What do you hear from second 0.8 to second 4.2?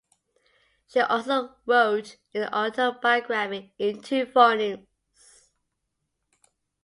She also wrote an autobiography in